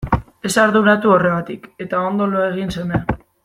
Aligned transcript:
Ez 0.49 0.51
arduratu 0.61 1.11
horregatik 1.17 1.69
eta 1.87 2.03
ondo 2.09 2.29
lo 2.35 2.43
egin 2.51 2.75
seme. 2.79 3.05